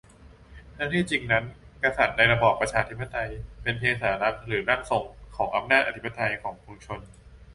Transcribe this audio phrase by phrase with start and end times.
[0.77, 1.45] ทั้งที่จริงนั้น
[1.83, 3.29] กษัตริย์ในระบอบประชาธิปไตย
[3.63, 6.99] เป็นเพียงสัญลักษณ์หรือ "ร่างทรง" ของอำนาจอธิปไตยของปวงชน